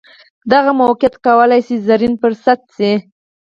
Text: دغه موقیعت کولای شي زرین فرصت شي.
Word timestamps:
دغه 0.51 0.71
موقیعت 0.81 1.15
کولای 1.25 1.61
شي 1.67 1.75
زرین 1.87 2.13
فرصت 2.21 2.59
شي. 2.75 2.91